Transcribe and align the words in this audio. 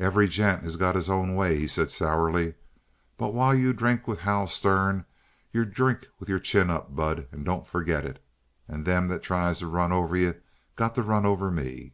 "Every 0.00 0.26
gent 0.26 0.64
has 0.64 0.74
got 0.74 0.96
his 0.96 1.08
own 1.08 1.36
way," 1.36 1.56
he 1.56 1.68
said 1.68 1.92
sourly. 1.92 2.54
"But 3.16 3.32
while 3.32 3.54
you 3.54 3.72
drink 3.72 4.08
with 4.08 4.18
Hal 4.18 4.48
Stern 4.48 5.04
you 5.52 5.64
drink 5.64 6.08
with 6.18 6.28
your 6.28 6.40
chin 6.40 6.70
up, 6.70 6.96
bud. 6.96 7.28
And 7.30 7.44
don't 7.44 7.64
forget 7.68 8.04
it. 8.04 8.20
And 8.66 8.84
them 8.84 9.06
that 9.06 9.22
tries 9.22 9.60
to 9.60 9.68
run 9.68 9.92
over 9.92 10.16
you 10.16 10.34
got 10.74 10.96
to 10.96 11.04
run 11.04 11.24
over 11.24 11.52
me." 11.52 11.92